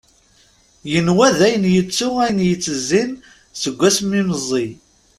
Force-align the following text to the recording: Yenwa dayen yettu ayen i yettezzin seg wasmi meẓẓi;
Yenwa 0.91 1.27
dayen 1.37 1.65
yettu 1.75 2.07
ayen 2.23 2.39
i 2.45 2.47
yettezzin 2.49 3.11
seg 3.61 3.75
wasmi 3.79 4.21
meẓẓi; 4.27 4.67